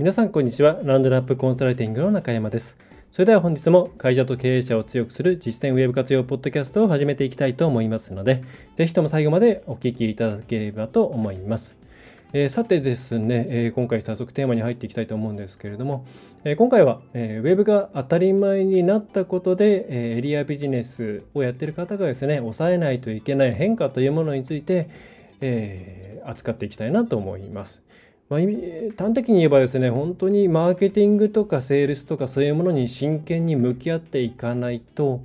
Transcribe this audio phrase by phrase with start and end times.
[0.00, 0.80] 皆さんこんにちは。
[0.82, 2.78] ランドナップコンサルティングの中山です。
[3.12, 8.42] それでは本日も会社と経営者を強くする実践ウェブ活用ポッドキャストを始めていきたいと思いますので
[8.78, 11.76] ぜひとも最後までお聞きいただければと思います。
[12.32, 16.06] えー、さてですね、えー、今回早速テーマに入っていきたいと思うんですけれども、
[16.44, 24.88] えー、今回は、えウェブが当たり前になったことで、えエリアビジネスをやってる方がですね、抑えないといけない変化というものについて、
[25.42, 27.82] え扱っていきたいなと思います。
[28.30, 28.40] まあ、
[28.96, 35.20] 端的に言えばですね、本当にマーケティングとかセールスとかそういうものに真剣に向き合っていかないと、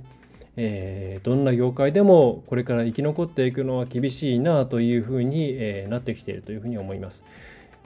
[0.56, 7.24] えー、どんな業界でもこれから生き残っていくのは厳しいなというふうに、えー、なってきているというふうに思います。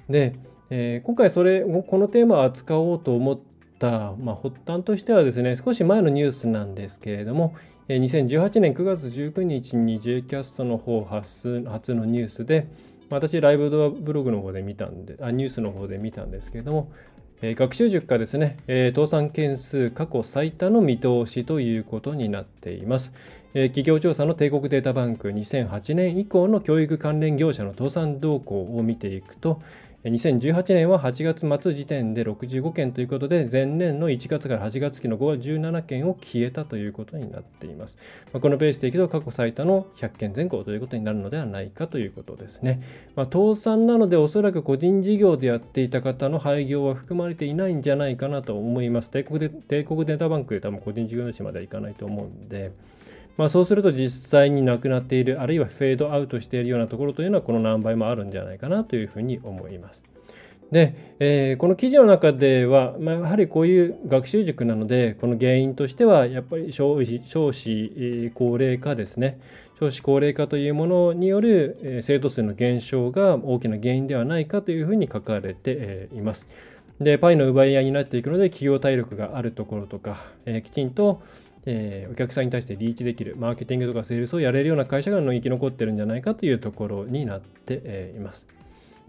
[0.09, 0.37] で、
[0.71, 3.39] えー、今回それこのテーマを扱おうと思っ
[3.79, 7.55] た、まあ、発端としてはですね少し前のニュースなんですけれども
[7.89, 12.69] 2018年9月19日に J キャストの方初初のニュースで
[13.11, 16.93] 私ライブドアブログの方で見たんであニュースの方で見たんですけれども
[17.43, 23.13] え学習塾がですね、え倒産件数過去最多の見通しということになっています。
[23.55, 29.63] え企業調査の帝国データバンク2008年以降の教育関連業者の倒産動向を見ていくと、
[30.05, 37.99] 2018年は8月末時点で65件ということで、前年の1月から8月期の5月17件を消えたということになっています。
[38.33, 42.83] まこのペースでいくと過去最多の100件前後ということになるのではないかということですね。
[43.15, 49.11] まあ、倒産なのでおそらく個人事業でやっていた方の廃業は含まれていないんじゃないかなと思います。
[49.11, 52.73] 帝国で帝国データバンクで多分個人事業主まではいかないと思うんで、
[53.37, 60.05] まあ、そうすると実際になくなっているあるいはフェードアウトしているようなところというのはこの何倍もあるんじゃないかなというふうに思います。
[60.71, 69.41] で、えー、この記事の中では、まあ、やはりこういう学習塾なのでこの原因としてはやっぱり少子少子高齢化ですね
[69.81, 76.47] 少子高齢化というものによる生徒数の減少が大きな原因ではないかというふうに書かれています。
[77.01, 81.23] で、パイの奪い合いになっていくので企業体力があるところとか、えー、きちんと
[81.67, 88.47] えー、お客さんに対してリーチできるマーケティングとかセールスをやれるような会社が生き残ってるんじゃないかというところになって、え、います。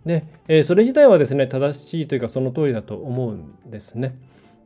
[0.06, 4.16] で、え、それ自体はですね正しいというかその通りだと思うんですね。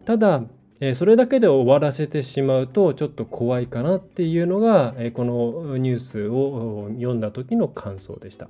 [0.06, 0.44] ただ、
[0.82, 8.50] え、それだけで終わらせてしまうとちょっと怖いかなっていうのが、え、このニュースを読んだ時の感想でした。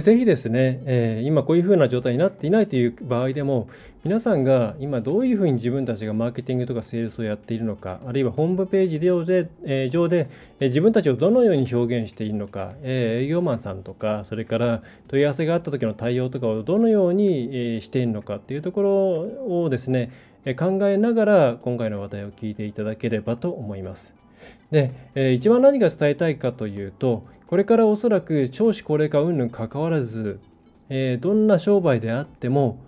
[0.00, 3.68] ぜひですね、えー、今こういうふうな状態になっていないという場合でも、
[4.04, 10.28] 皆さんが今どういうふうに自分たちがマーケティングとかセールスをやっているのか、あるいはホームページ上で,、えー、上で、
[10.60, 20.12] えー、自分たちをどのように表現しているのか、え、営業マンさんとか、それから問い合わせがあった時の対応とかをどのように、え、しているのかっていうところをですね、
[20.44, 24.14] え、考えながら今回の話題を聞いていただければと思います。
[24.70, 30.40] で、えー、一番何が伝えたいかというと、これからおそらく少子高齢化云々かかわらず、
[30.88, 32.78] えー、どんな商売であっても、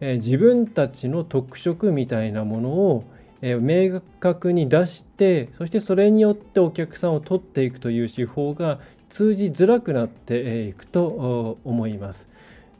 [0.00, 3.04] えー、自分たちの特色みたいなものを、
[3.44, 8.78] え明確に出してそしてそれによってお客さんを取っていくという手法が
[9.10, 12.28] 通じづらくなっていくと思います。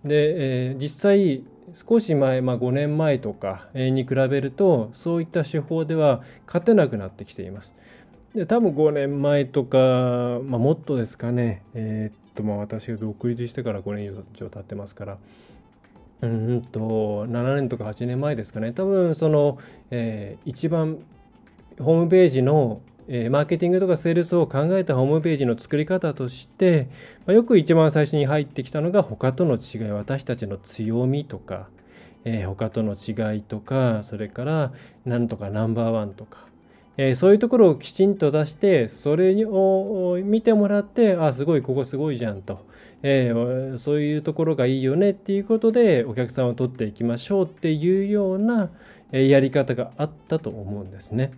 [0.04, 1.42] で、え実際
[1.74, 7.74] 少し前、まあ、5年前とかに比べるとそういった手法では勝てなくなってきています。
[8.34, 9.78] で多分5年前とか、
[10.44, 15.18] まあ、もっとですかね、えー、っとまあ私が独立してから5年以上経ってますから、
[16.22, 19.58] うんと7年とか8年前ですかね、多分その、
[19.90, 20.98] えー、一番
[21.78, 26.88] ホームページの、えー、マーケティングとかセールスを考えたホームページの作り方として、
[27.26, 31.68] まあ、よく一番最初に入ってきたのが他との違い、私たちの強みとか、
[32.24, 34.72] えー、他との違いとか、それから
[35.04, 36.46] なんとかナンバーワンとか、
[37.10, 42.64] え、そういうところをきちんと出してそれを見てもらってあすごいここすごいじゃんと、
[43.02, 48.70] えー、そういうところがいいよねっていうことでお客さんを取っていきましょうっていうような
[49.10, 51.32] やり方があったと思うんですね。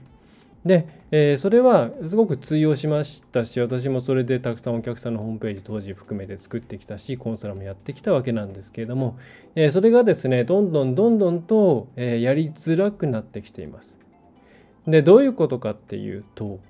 [0.65, 9.19] で、えー、それはすごく通用しましたし私もそれでたくさんお客さんのホームページ当時含めて作ってきたしコンサルもやってきたわけなんですけれども、
[9.57, 14.04] えー、それがですねどんどんどんどんと、え、やりづらくなってきています。
[14.87, 16.61] でどういうことかっていうと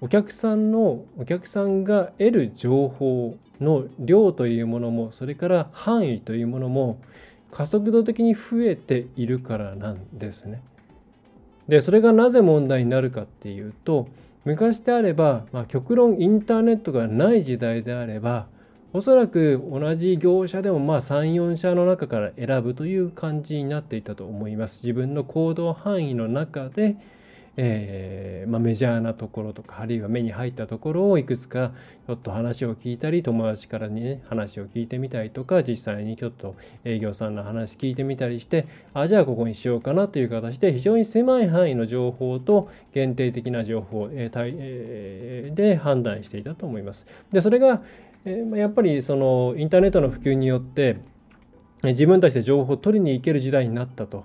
[0.00, 7.00] お客さんのお客さんが得る情報の量というものもそれから範囲というものも
[7.52, 10.62] 加速度的に増えているからなんですね。
[11.68, 14.08] でそれがなぜ問題になるかっていうと
[14.44, 18.46] 昔であれば、まあ、極論インターネットがない時代であれば
[18.92, 24.84] おそらく同じ業者でもまあ34社の中から選ぶという感じになっていたと思います。
[24.84, 26.96] 自分の行動範囲の中で
[27.62, 31.72] えー、まあ、メジャーなところとかあるいは目に入ったところをいくつか
[32.06, 47.04] ちょっと話を聞いたり友達からにね話を聞いてみたりとか実際にちょっと営業さんの話聞いてみたりしてあじゃあここにしようかなという形で非常に狭い範囲の情報と限定的な情報、えー、で判断していたと思います。
[47.30, 47.82] でそれが、
[48.24, 50.96] えー、やっぱりそのインターネットの普及によって
[51.82, 54.24] 自分たちで情報を取りに行ける時代になったと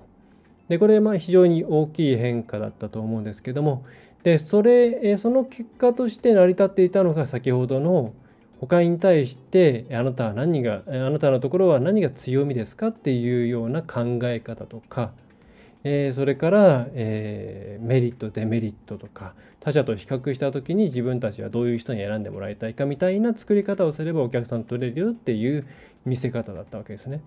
[0.70, 3.86] でこれまあ非常に大きい変化だったと思うんですけども
[4.24, 8.14] でそれその結果として成り立っていたのが先ほどの
[8.60, 12.88] 他に対してあなたは何があなたのところは何が強みですか？
[12.88, 15.12] っていうような考え方とか、
[15.84, 25.68] え、それから、え、メリットデメリットとか他者と比較した時に自分たちはどういう人に選んでもらいたいかみたいな作り方をすればお客さん取れるよっていう
[26.06, 27.20] 見せ方だったわけですね。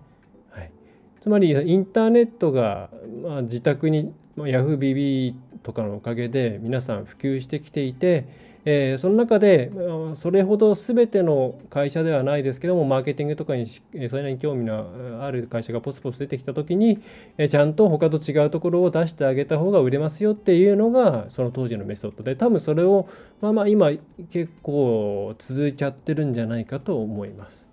[1.21, 2.89] つまりインターネットが、
[3.23, 5.33] まあ、自宅に、まあ、YahooBB
[5.63, 8.27] とかのおかげで皆さん普及してきていて、
[8.65, 9.71] えー、その中で
[10.15, 13.81] それほど全ての会社ではないですけどもマーケティングとかにそ
[14.17, 16.99] れなりに興味のある会社がポスポス出てきた時に、
[17.37, 23.07] えー、ちゃんと他と違うところを出してあげた方が売れますよっていうのがその当時のメソッドで多分それを
[23.41, 23.91] まあまあ今
[24.29, 27.68] 結構続いちゃってるんじゃないかと思います。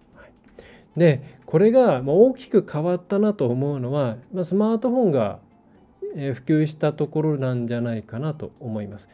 [0.96, 5.38] でこれが大きく変わったなと思うのはスマートフォンが
[6.14, 9.08] 普及したところなんじゃないかなと思います。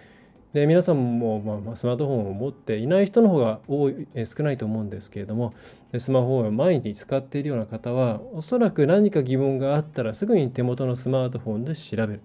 [0.53, 5.55] で皆さんも、まあ、スマートフォンを持っていない人の方が多い少ないと思うんですけれども
[5.99, 12.21] スマホを毎日使っているような方はおそらく何か疑問があったらすぐに手元のスマートフォンで調べる。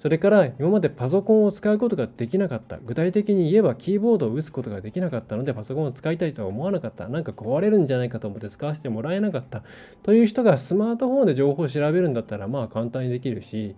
[0.00, 2.78] それから今までパソコンを使うことができなかった。
[2.78, 7.06] 具体的に言えばキーボードを打つことができなかったのでパソコンを使いたいとは思わなかった。
[7.08, 9.62] なんか壊れるんじゃないかと思って使わせてもらえなかった。
[10.02, 13.74] という人がスマートフォンで情報を調べるんだったらまあ簡単にできるし、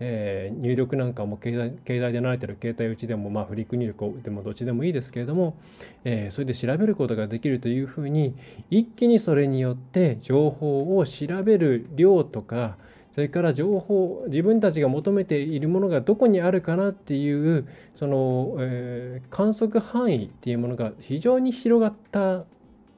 [0.00, 5.56] えー、入力なんかも携帯携帯で慣れてる携帯打ちでも、まあ、フリック入力でもどっちでもいいですけれども、
[6.04, 8.34] えー、それで調べることができるというふうに
[8.70, 12.76] 一気にそれによって情報を調べる量とか
[13.20, 22.46] それから情報自分たちが求めているものがどこにあるかなっていうその、えー、観測範囲っていうものが非常に広がった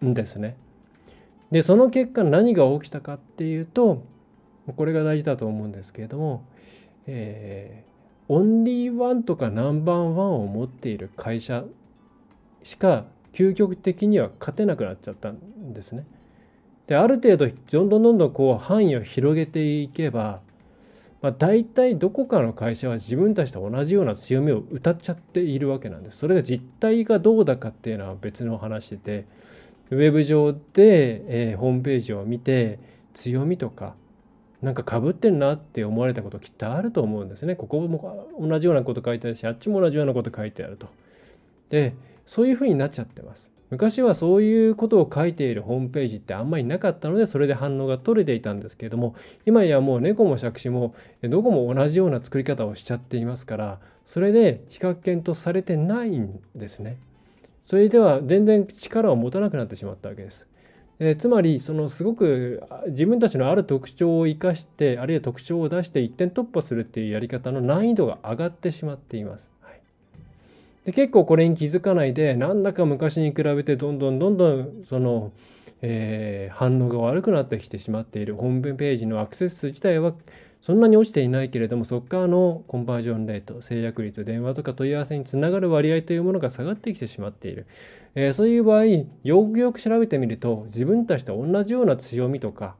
[0.07, 0.57] んですね。
[1.51, 4.05] でその結果何が起きたかっていうと
[4.77, 6.45] これが大事だと思うんですけれども、
[7.09, 11.65] えー、オンリーワンとかナンバーワンを持っている会社
[12.63, 16.07] しか究極的には勝てなくなっちゃったんですね。
[16.87, 20.41] である程度どんどんどんどんこう範囲を広げていけば、
[21.21, 26.19] まあ、大体どこかの会社は自分たちと同じような強みを歌っちゃっているわけなんです。
[26.19, 29.25] それが実態がどうだかっていうのは別の話で
[29.91, 32.79] ウェブ上で、えー、ホームページを見て
[33.15, 33.95] 強みとか
[34.63, 37.57] なんかかぶってんなって思われたこときっとあると思うんですね。
[37.57, 40.89] ここも同じようなこと書いてあるしあっちも同じようなこと書いてあると。
[41.69, 41.95] で
[42.27, 43.52] そういうふうになっちゃってます。
[43.73, 49.15] 昔はそういうことを書いているホームページってあんまりなかったのでそれで反応が取れていたんですけれども
[49.47, 56.99] 今やもう猫も杓子もどこも同じような作り方をしちゃっていますからそれで比較検討されてないんですね。
[57.65, 60.47] それでは全然力を持たなくなってしまったわけです。
[60.99, 69.52] えつまりそのすごく自分たちのある特徴を生かしてあるいは特徴を出して一点突破するっていうやり方の難易度が上がってしまっています。
[70.85, 75.33] で結構これに気づかないでなんだか昔に比べてどんどんどんどんその、
[75.81, 78.35] えー、反応が悪くなってきてしまっている。
[78.35, 80.13] ホームページのアクセス数自体は
[80.61, 87.67] そんなに落ちていないけれどもそこからのコンバージョンレート制約率電話とか問い合わせにつながる割合というものが下がってきてしまっている、
[88.15, 89.07] えー、そういう場合よ
[89.45, 92.77] くよく調べてみると自分たちと同じような強みとか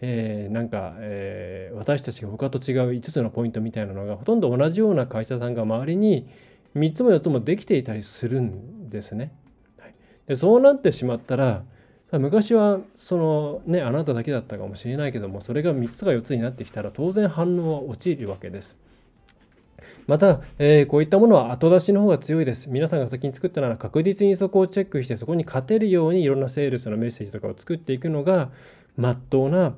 [0.00, 6.28] えー、なんか、えー、私たちが他と違う5つのポイントみたいなのがほとんど同じような会社さんが周りに
[6.76, 9.32] 3つも4つもできていたりするんですね。
[9.78, 9.94] はい、
[10.26, 11.64] でそうなってしまったら
[12.12, 18.78] 昔はそのねあなただけだったかもしれないけどもそれが3つか4つになってきたら当然反応は落ちるわけです。
[20.06, 22.70] また、えー、こういったものは後出しの方が強いです。
[22.70, 28.50] 皆さんが先に作ったなら確実にそこをチェックしてそこに勝てるようにいろんなセールスのメッセージとかを作っていくのが
[28.96, 29.74] まっとうな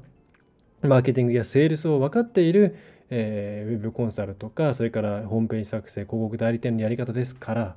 [0.82, 2.76] マーケティングやセールスを分かっている
[3.10, 7.76] えー、ウェブコンサルとかそれからホームページ作成広告代理店のやり方ですから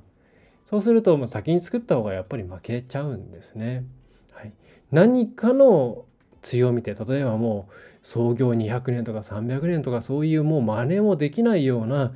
[0.70, 3.84] そうするともう先に作った方がやっぱり負けちゃうんですね。
[4.32, 4.52] はい、
[4.90, 6.04] 何かの
[6.42, 12.12] 強みって例えばもう創業200年とか300年とかそういうもう真似もできないような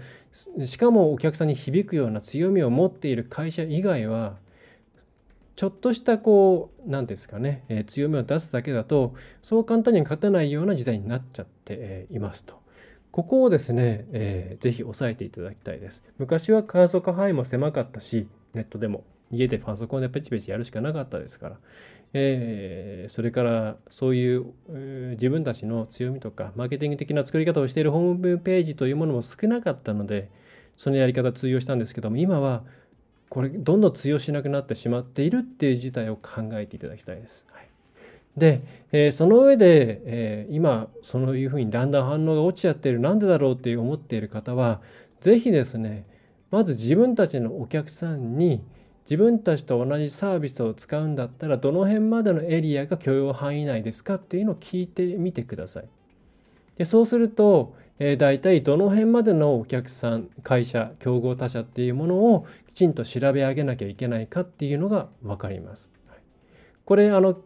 [0.67, 4.37] しかもお客さんに響くような強みを持っている会社以外は
[5.57, 12.61] ちょっとしたこう何ですかね、え、強みを出すだけだとそう簡単に勝てないような時代になっちゃって、え、いますと。
[13.19, 16.05] ここをですね、えー、ぜひ押さえていただきたいです。
[16.19, 21.57] 昔は観測範囲も狭かったし、ネットでも家でパソコンでペチペチやるしかなかったですから、
[22.13, 30.31] えー、それからそういう、えー、自分たちの強みとかマーケティング的な作り方をしているホームページというものも少なかったので
[30.77, 32.63] そのやり方通用したんですけども今は
[33.31, 37.49] これどんどん通用しなくなってしまっているっていう事態を考えていただきたいです。
[37.51, 37.68] はい、
[38.39, 44.81] で、えー、その上で、えー、今そういうふうにだんだん反応が落ちちゃっているなんでだろうって思っている方は
[45.21, 46.07] 是非ですね
[46.51, 48.63] まず自分たちのお客さんに
[49.05, 55.89] 自分たちと同じサービスを使うんだったらどの辺までのエリアが許容範囲内ですかっていうのを聞いてみてください。
[56.77, 65.91] でそうすると、えー、大体どの辺までのお客さん会社競合他社っていうものをきちんと調べ上げなきゃいけないかっていうのが分かります。
[66.85, 67.39] これあの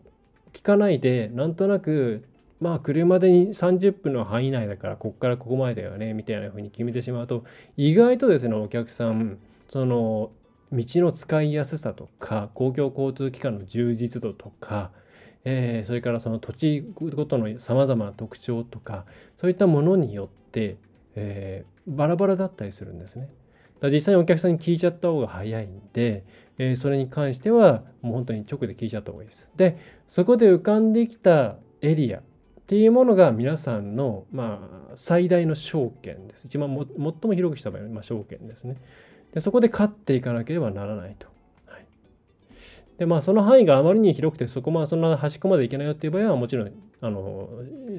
[0.52, 2.24] 聞かないでなんとなく
[2.60, 7.44] まあ車で30分の範囲内だからここからここまでだよねみたいな風に決めてしまうと
[7.76, 9.38] 意外とですねお客さん
[9.70, 10.30] その
[10.72, 14.90] 道の使いやすさとか公共交通機関の充実度とか、
[15.44, 19.04] え、それからその土地ごとのさまざまな特徴とか
[19.38, 20.78] そういったものによって、
[21.14, 23.28] え、バラバラだったりするんですね。
[23.82, 26.24] だ実際にお客さんに聞いちゃった方が早いんで、
[26.58, 29.48] えー、それに関してはもう本当に直で聞いちゃった方がいいです。
[29.56, 32.22] でそこで浮かんできたエリアっ
[32.66, 36.44] ていうものが皆さんの、まあ、最大の証券です。
[36.46, 38.76] 一番も最も広くした場合は、まあ、証券ですね
[39.32, 39.40] で。
[39.40, 41.32] そこで勝っていかなければならないと。
[42.98, 46.72] でまあその範囲があまりに広くてそこまそんな端っこまでいけないよっていう場合はもちろん
[47.02, 47.48] あの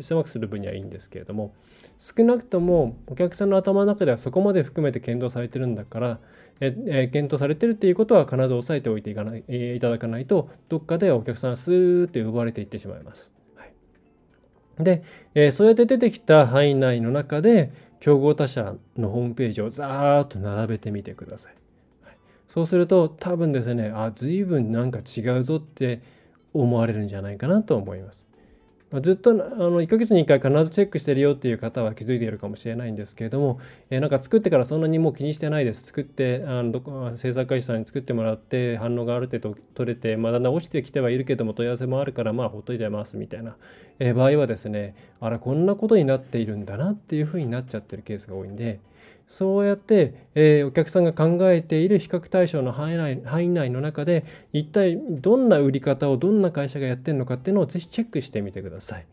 [0.01, 1.53] 狭くする分にはいいんですけれども
[1.99, 6.19] 少なくともお客さんの頭の中ではそこまで含めて検討されてるんだから
[6.61, 9.43] ええ検討されてるっていうことは必ず押さえておいていかない
[9.75, 13.33] いただかないとどっかでお客さんスーッて奪われていってしまいます。
[13.55, 13.73] はい、
[14.79, 15.03] で、
[15.35, 21.55] え、そうやって出てきた範囲内の中で競合他社のホームページをザーッと並べてみてください。
[22.05, 22.17] はい、
[22.47, 26.01] そうすると多分ですねあ随分なんか違うぞって
[26.53, 28.25] 思われるんじゃないかなと思います。
[28.93, 33.59] まあ、ずっとあの1ヶ月に1回必ずチェックしてるよっていう方は気づいているかもしれないんですけれども、
[33.89, 35.81] えー、なんか作ってからそんなにもう気にしてないです。
[35.85, 43.55] 作ってあのどこ制作会社さんに作ってもらって反応がある程度取れて、まあ、だんだん落ちてきてはいるけども問い合わせもあるからまあほっといてますみたいな、
[43.97, 48.79] えー、場合はですねあらこんなことになっているんだなっていうふうになっちゃってるケースが多いんで。
[49.37, 59.07] そうやって、えー、お客さんが考えている比較対象の範囲内範囲内の中で一体どんな売り方をどんな会社がやってるのかっていうのをぜひチェックしてみてください。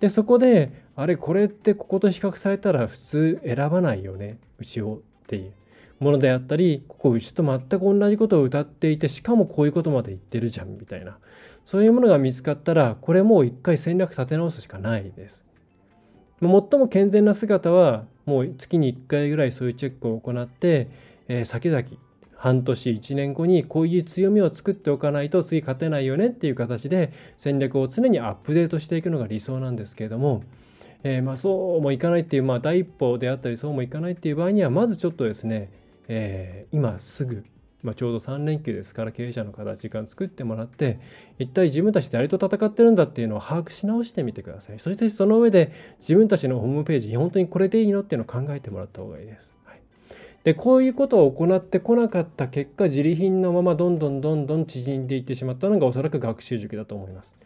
[0.00, 5.52] でそこであれこれってここと比較されたら普通選ばないよねうちをっていう
[6.00, 11.18] ものであったりここうちと全く同じことを歌っていてしかもこういうことまで言ってるじゃんみたいな
[11.66, 15.44] そういうものが見つかったらこれもう一回戦略立て直すしかないです。
[16.40, 20.88] 最も健全な姿はもう月に1回ぐらいそういうチェックを行って、
[21.28, 21.84] えー、先々
[22.36, 30.44] 半年1年後にこういう強みを作っておかないと次勝てないよねっていう形で戦略を常にアップデートしていくのが理想なんですけれども、
[31.02, 35.70] えー、まあそうもいかないっていう、まあ、第一歩であったりそうもいかないっていう場合にはまずちょっとですね、
[36.08, 37.44] えー、今すぐ
[37.82, 40.98] まあ、ちょうど3連休ですから経営者の方時間作ってもらって
[41.38, 49.52] 一体自分たち誰と戦ってるんだっていうのを把握し直してみてくださいそしてその上で自分たちのホームページ本当にこれでいいのっていうのを考えてもらった方がいいです。
[49.64, 49.80] はい、
[50.42, 57.36] でこういうことを行ってこなかった結果自利品のままどんどんどんどん縮んでいってしまったのがおそらく学習塾だと思います。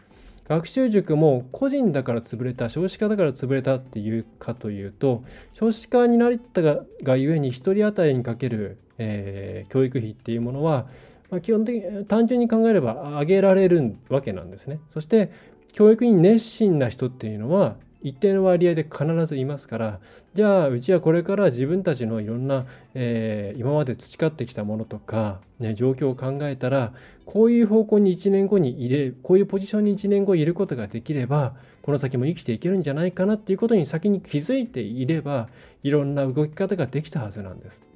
[0.49, 5.23] 学習塾も個人だから潰れた少子化だから潰れたっていうかというと
[5.53, 10.87] 少子化になったががゆえに1人当たりにかけるえー、教育費っていうものは、
[11.31, 14.79] まあ、基本的に単純に考えれば上げられるわけなんですね。
[14.93, 15.33] そして
[15.73, 20.01] 教育に熱心な人っていうのは一定の割合で必ずいますから
[20.35, 26.93] じゃあうちはこれから自分たちのいろんな、えー、今まで培ってきたものとか、ね、状況を考えたら
[27.27, 35.49] こういう方向に1年後に入れこういうポジションに1年後いることができればこの先も生きていけるんじゃないかなっていうことに先に気づいていれば
[35.83, 37.90] いろんな動き方ができたはずなんです。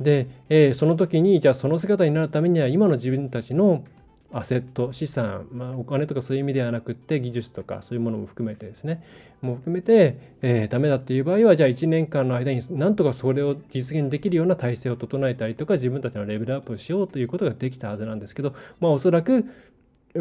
[0.00, 3.84] で、えー、その時にじゃあその姿になるためには今の自分たちの
[4.30, 9.02] アセット資産、まあ、お金とかそういう意味ではなくって技術とかそういうものも含めてですね
[9.40, 19.46] も含めて、えー、ダメだっていう場合はじゃあ1年間の間になんとかそれを実現できるような体制を整えたりとか自分たちのレベルアップをしようということができたはずなんですけど、まあ、おそらく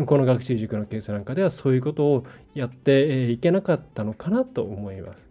[0.06, 5.27] この学習塾のケースなんかではそういうことをやっていけなかったのかなと思います。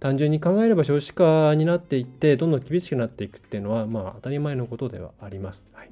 [0.00, 5.64] 単純に考えれば少子化になっていってどんどん厳しくなっていくっていうのはまあ当たり前のことではあります。
[5.72, 5.90] はい、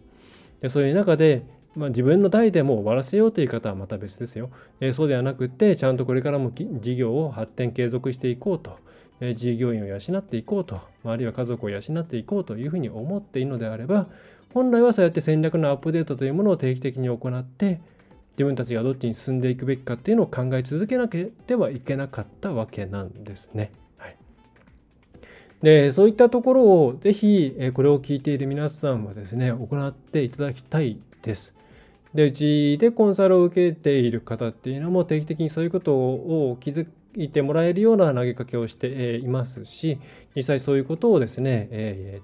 [0.60, 1.42] でそういう中で
[1.76, 4.50] まあ、自分の代でも終わらせようという方はまた別ですよ。
[4.80, 8.78] えー、そうではなくて、ちゃんとこれからも事業を発展継続していこうと、
[9.20, 14.06] えー、従業員を養っていこうと、まあるいは家族を養っていこうというふうに思っているのであれば、
[14.52, 17.80] 本来はそうやって戦略のアップデートというものを定期的に行って
[18.34, 23.72] 自分たちがどっちに進んでいくべきかっていうのを考え続けなければいけなかったわけなんですね。
[25.64, 31.54] でそういったところをぜひこれを聞いている皆さんはですね行っていただきたいです。
[32.12, 39.98] でうちでコンサルを受けている方っていうのも定期的にそういうことを気づいてもらえるような投げかけをしていますし
[40.36, 42.20] 実際そういうことをですね、え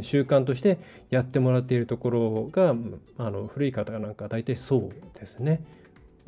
[0.00, 0.78] 習慣として
[1.10, 2.76] やってもらっているところが
[3.18, 5.60] あの古い方なんか大体そうですね。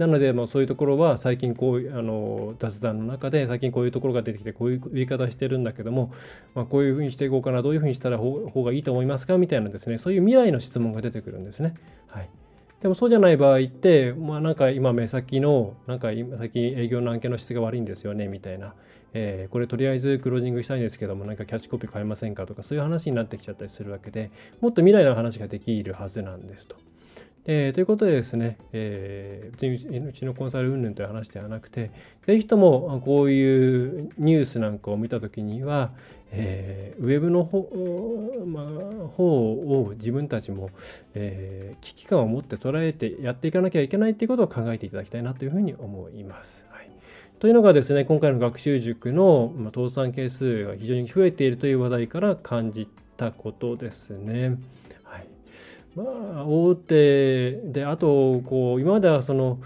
[0.02, 6.12] なので、まあ、そういうところは最近こうあの雑談の中で最近こういうところが出てきてこういう言い方してるんだけども、
[6.56, 11.74] まあ、こういうふうにしていこうかなどういうふうにしたら方がいいと思いますかみたいなですねそういう未来の質問が出てくるんですね。
[12.08, 12.28] はい、
[12.80, 18.74] でもそうじゃない場合って、まあ、なんか今目先のなんか今最近営業の案件の質が悪いんですよねみたいな
[19.14, 24.30] えー、これとりあえずクロージングしたいんですけどもなんかキャッチコピー変えませんかとかそういう話になってきちゃったりするわけで
[24.60, 26.76] もっと未来の話ができるはずなんですと。
[27.44, 31.90] えー、ということでですね、えー、うちのコンサル云々という話ではなくて、
[32.26, 35.92] ぜひともこういうニュースなんかを見たときには、
[36.30, 37.68] えー、ウェブの方,、
[38.46, 40.70] まあ、方を自分たちも、
[41.14, 46.66] え、危機感を持って捉えてやっていかなきゃいけないということを考えていただきたいなというふうに思います。
[46.70, 46.82] はい
[47.42, 54.58] というのがですね、今回の学習塾の倒産係数が非常に増えているという話題から感じたことですね。
[55.94, 56.04] ま
[56.40, 59.58] あ、大手で、あと、こう、今まではその、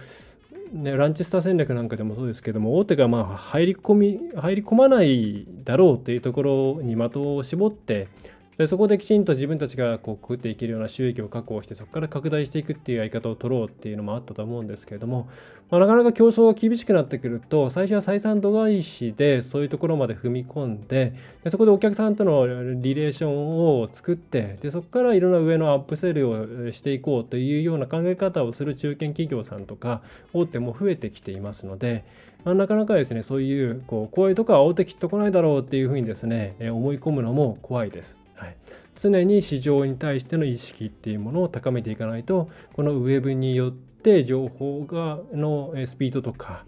[0.73, 8.09] ね、ランチスター戦略なんかでもそうですけども、大手がまあ入り込み、入り込まないだろうというところに的を絞って、
[8.59, 15.29] でそこできちんと自分たちがこう食っていけるような収益を確保してそこから拡大していくっていうやり方を取ろうっていうのもあったと思うんですけれども、
[15.71, 21.15] まあ、なかなか競争が厳しくなってくると最初は採算度外視でそういうところまで踏み込んで
[21.45, 22.47] でそこでお客さんとの
[22.81, 30.01] リレーションを作ってでそこからいろんな上のアップセルをしていこうというような考え方をする中堅企業さんとか
[30.33, 32.07] 大手も増えてきていますので、
[32.45, 38.26] まあ、なかなかですねそういうこうこういうとこは大手切っとこないだろうっていうふうにですね思い込むのも怖いです。
[38.37, 38.57] はい、
[38.95, 46.65] 常に市場に対しての意識っていうものを高めていかないとこのウェブによって情報がのスピードとか、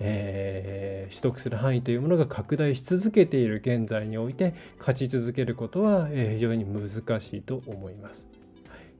[0.00, 8.26] えー、取得する範囲というものが拡大し続けている現在において勝ち続けることは非常に難しいと思います。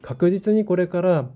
[0.03, 1.29] 確実にこれから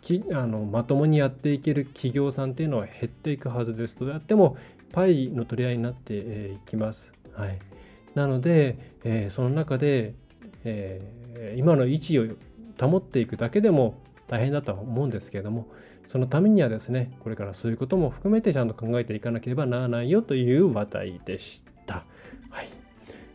[0.00, 4.56] きあのまともにやっていける企業さんっていうのは減っていくはずですとであっても
[4.92, 7.12] パイの取り合いになっていきます。
[7.32, 7.58] はい、
[8.18, 10.14] なので、えー、その中で、
[10.64, 12.26] えー、今の位置を
[12.80, 15.68] 保っていくだけでも大変だとは思うんですけれども
[16.08, 22.04] そのためにはですねこれからそういうことも含めてちゃんと考えていかなければならないよという話題でした。
[22.50, 22.68] はい、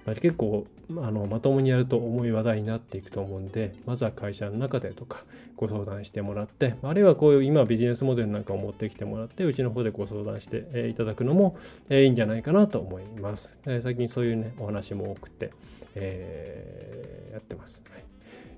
[0.06, 5.24] まあ、結構あのまともにやると重い話題になっていくと思うんでまずは会社の中でとか
[5.64, 11.56] ご相談してもらってあるいはこういう今ビジネスモデルなんかを持ってきてもらってうちの方でご相談していただくのも
[11.90, 13.56] いいんじゃないかなと思います。
[13.64, 15.52] 最近そういうねお話も多くて、
[15.96, 17.82] えー、やってます。
[17.90, 18.04] はい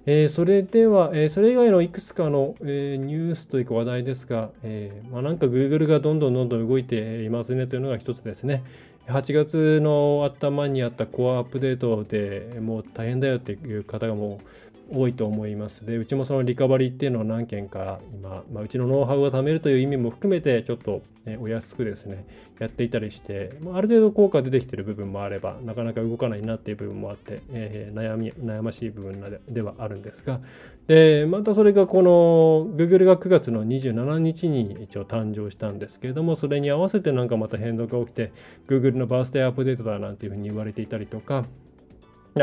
[0.08, 8.64] えー、それでは、えー、それ以外のいくつかの、えー、ニュースというか話題ですが、えまあ、なんか Google がどんどんどんどん動いていますねというのが一つですね。
[9.08, 14.48] 8月の頭にあったコアアップデートでもう大変だよっていう方がもう
[14.92, 15.86] 多いと思います。
[15.86, 22.26] で、うちもそのリカバリーっていうのを何件か今、まあ、うちのノウハウを貯めるという意味も含めて、ちょっと、ね、お安くですね、
[22.60, 30.40] やっていたりして、まあ、ある程度効果出てきてる部分もあれば、なかなか動かないなっていう部分もあって、えー、悩み、悩ましい部分ではあるんですが、
[30.88, 38.32] で、またそれがこの Google が9月の27日に一応誕生したんですけれども、それに合わせてなんかまた変動が起きて、
[38.68, 41.46] Google のバースデーアップデートだなんていうふうに言われていたりとか、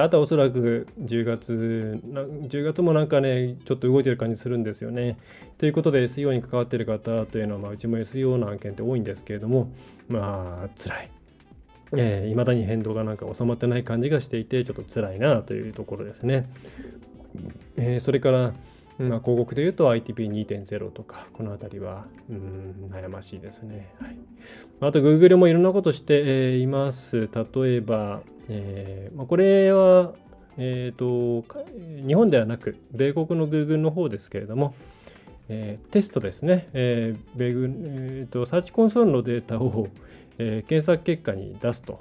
[0.00, 5.18] あとはおそらく10月、10月もなんかね、ちょっと動いてる感じするんですよね。
[5.58, 9.70] ということで SEO に関わっている方というのは、まあ、うちも SEO の案件って多いんですけれども、
[10.08, 11.10] まあ、辛い。
[11.94, 16.46] えー、未だに変動がなんか収まってない感じがしていて、ちょっと辛いなというところですね。
[17.76, 18.54] えー、それから、
[18.98, 23.94] まあ、広告でいうと ITP2.0 とか、この辺りは、うん、悩ましいですね。
[24.00, 24.16] はい、
[24.80, 27.28] あと、Google もいろんなことしています。
[27.32, 30.12] 例えば、えーまあ、これは、
[30.58, 31.46] えーと、
[32.06, 34.74] 日本ではなく、米国の Google の方ですけれども、
[35.48, 39.88] えー、テストですね、えーベグえーと、サーチコンソールのデータを、
[40.38, 42.00] えー、検索結果に出すと。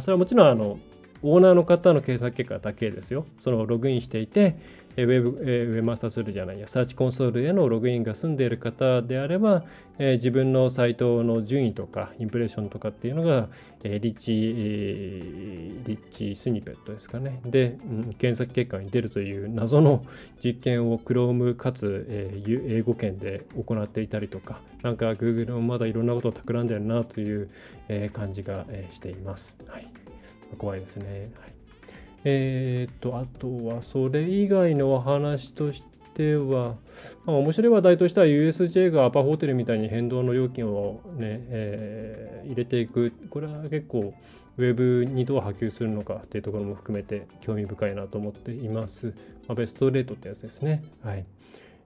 [0.00, 0.78] それはもちろんあの
[1.22, 3.26] オーナーの方の検索結果だけですよ。
[3.38, 4.56] そのログインしていて、
[4.96, 9.64] ウェブ、えウェブマスターツールじゃないや、サーチコンソールへのログインが済んでいる方であれば、
[9.98, 13.48] えー、自分のサイトの順位とか、インプレッションとかっていうのが、
[13.84, 17.40] えー、リッチ、リッチスニペットですかね。
[17.44, 20.04] で、うん、検索結果に出るという謎の
[20.42, 27.50] 実験を Chrome かつ、えー、英語圏で行っていたりとか、なんか Google もまだいろんなことを企んでるなという、
[27.88, 29.56] えー、感じが、えー、しています。
[29.68, 30.05] はい。
[30.58, 31.30] 怖いですね。
[31.40, 31.56] はい
[32.28, 36.74] えー、っと、あとはそれ以外のお話としては、
[37.24, 43.12] まあ、面白い話題としては USJ がアパホテルみたいに変動の料金をね、えー、入れていく。
[43.30, 44.12] これは結構
[44.58, 49.14] ウェブにどう波及するのかっていうところも含めて興味深いなと思っています。
[49.46, 50.82] まあ、ベストレートってやつですね。
[51.04, 51.24] はい。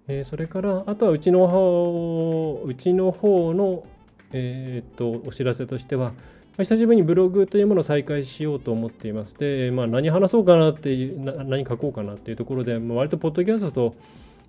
[0.09, 3.85] えー、それから、あとはうちの方、うちの方の、
[4.33, 6.15] えー、っと、お知らせとしては、
[6.59, 13.95] 久しぶりにブログというものを再開しようと思っていまして、まあ、何話そうかなっていう、何書こうかなっていうところで、まあ、割とポッドキャストと、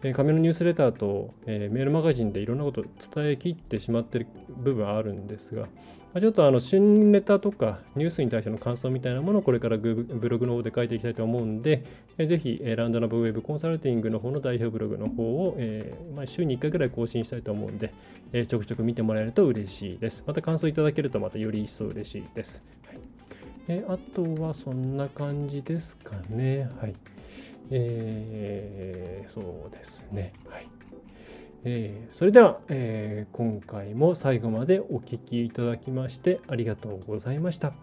[0.04, 2.84] え紙のニュースレターと、え、メールマガジンでいろんなことを
[3.14, 5.68] 伝えきってしまっている部分はあるんですが、
[6.20, 11.84] ちょっとあの旬ネタとかニュースに対しての感想みたいなものをこれからブログの方で書いていきたいと思うんで、
[12.18, 17.94] え、ぜひ、ランドナブウェブコンサルティングの方の代表ブログの方を、えま、週に1回ぐらい更新したいと思うんで、
[18.34, 20.24] え、ちょくちょく見てもらえると嬉しいです。
[20.26, 22.64] また感想いただけるとまたより一層嬉しいです。
[22.88, 23.00] はい
[23.68, 26.70] え、あとはそんな感じですかね。
[26.82, 26.96] はい。
[27.72, 30.34] えー、そうですね。
[30.48, 30.68] はい。
[31.64, 37.74] えー、それでは、えー、今回も最後までお聴きいただきましてありがとうございました。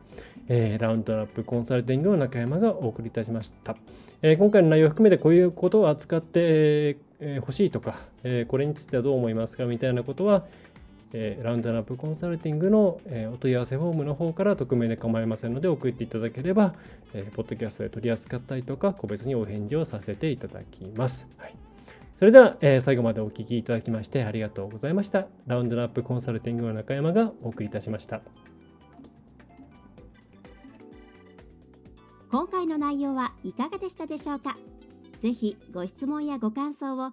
[0.48, 3.76] えー、ラウンドラップコンサルティングの中山がお送りいたしました。
[4.20, 10.44] え今回の内容を含めてこういうことを扱ってほ、えー、しいとか、えこれについてはどう思いますかみたいなことは、
[11.12, 16.74] えラウンドラップコンサルティングの、えお問い合わせフォームの方から匿名で構いませんので送っていただければ、
[17.14, 21.26] えポッドキャストで取り扱ったりとか個別にお返事をさせていただきます。
[21.36, 21.54] はい
[22.18, 25.28] それでは、えー、最後までお聞きいただきましてありがとうございました。
[25.46, 28.22] ラウンドナップコンサルティングの中山がお送りいたしました。
[32.28, 34.56] 今回の内容はいかがでしたでしょうか？
[35.20, 37.12] ぜひご質問やご感想を